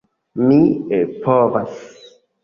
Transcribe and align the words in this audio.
Mi 0.51 0.55
povas. 1.25 1.77